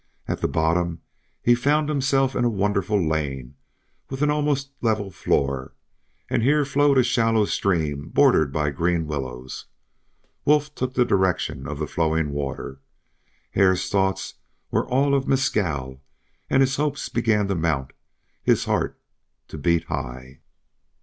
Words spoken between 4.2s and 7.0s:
an almost level floor; here flowed